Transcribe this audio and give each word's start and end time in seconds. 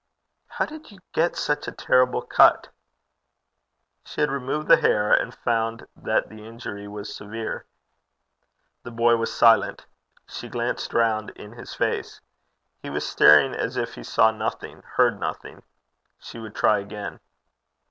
'How 0.47 0.65
did 0.65 0.89
you 0.89 0.97
get 1.13 1.35
such 1.35 1.67
a 1.67 1.71
terrible 1.71 2.23
cut?' 2.23 2.69
She 4.03 4.19
had 4.21 4.31
removed 4.31 4.67
the 4.67 4.77
hair, 4.77 5.13
and 5.13 5.31
found 5.31 5.85
that 5.95 6.27
the 6.27 6.43
injury 6.43 6.87
was 6.87 7.15
severe. 7.15 7.67
The 8.81 8.89
boy 8.89 9.17
was 9.17 9.31
silent. 9.31 9.85
She 10.27 10.49
glanced 10.49 10.95
round 10.95 11.29
in 11.35 11.51
his 11.51 11.75
face. 11.75 12.19
He 12.81 12.89
was 12.89 13.07
staring 13.07 13.53
as 13.53 13.77
if 13.77 13.93
he 13.93 14.01
saw 14.01 14.31
nothing, 14.31 14.81
heard 14.95 15.19
nothing. 15.19 15.61
She 16.17 16.39
would 16.39 16.55
try 16.55 16.79
again. 16.79 17.19